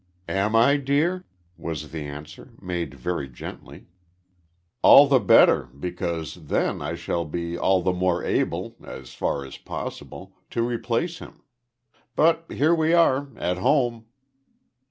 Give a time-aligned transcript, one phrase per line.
[0.27, 1.27] "Am I, dear?"
[1.57, 3.85] was the answer, made very gently.
[4.81, 9.57] "All the better, because then I shall be all the more able, as far as
[9.57, 11.43] possible, to replace him.
[12.15, 14.07] But here we are at home."